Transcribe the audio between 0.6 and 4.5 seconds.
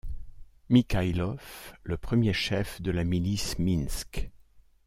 Mikhaylov, le premier chef de la milice Minsk.